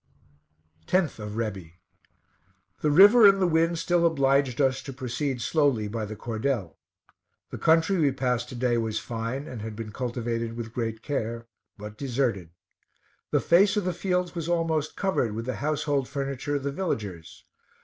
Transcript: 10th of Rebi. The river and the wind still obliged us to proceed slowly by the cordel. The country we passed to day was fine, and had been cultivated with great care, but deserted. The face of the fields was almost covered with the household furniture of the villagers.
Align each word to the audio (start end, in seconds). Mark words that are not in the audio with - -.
10th 0.87 1.19
of 1.19 1.35
Rebi. 1.35 1.73
The 2.81 2.89
river 2.89 3.27
and 3.29 3.39
the 3.39 3.45
wind 3.45 3.77
still 3.77 4.03
obliged 4.03 4.59
us 4.59 4.81
to 4.81 4.91
proceed 4.91 5.41
slowly 5.41 5.87
by 5.87 6.05
the 6.05 6.15
cordel. 6.15 6.79
The 7.51 7.59
country 7.59 7.99
we 7.99 8.11
passed 8.11 8.49
to 8.49 8.55
day 8.55 8.79
was 8.79 8.97
fine, 8.97 9.47
and 9.47 9.61
had 9.61 9.75
been 9.75 9.91
cultivated 9.91 10.57
with 10.57 10.73
great 10.73 11.03
care, 11.03 11.45
but 11.77 11.99
deserted. 11.99 12.49
The 13.29 13.41
face 13.41 13.77
of 13.77 13.85
the 13.85 13.93
fields 13.93 14.33
was 14.33 14.49
almost 14.49 14.95
covered 14.95 15.33
with 15.35 15.45
the 15.45 15.57
household 15.57 16.07
furniture 16.09 16.55
of 16.55 16.63
the 16.63 16.71
villagers. 16.71 17.45